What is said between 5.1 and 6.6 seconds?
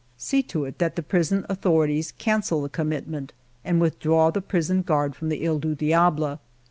from the He du Diable.